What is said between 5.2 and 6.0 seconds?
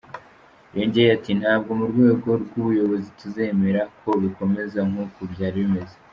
byari bimeze.